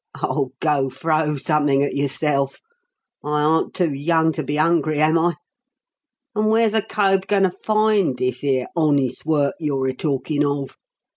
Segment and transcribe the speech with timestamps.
[0.27, 2.59] _Oh, go throw summink at yourself!
[3.23, 5.35] I aren't too young to be 'ungry, am I?
[6.33, 10.75] And where's a cove goin' to find this 'ere 'honest work' you're a talkin' of?